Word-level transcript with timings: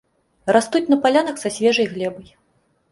Растуць 0.57 0.83
на 0.93 0.99
палянах 1.03 1.37
са 1.43 1.55
свежай 1.59 1.87
глебай. 1.95 2.27